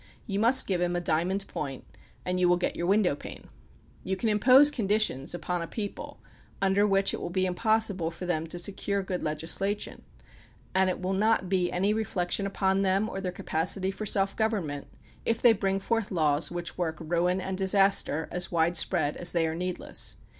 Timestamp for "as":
18.31-18.51, 19.17-19.33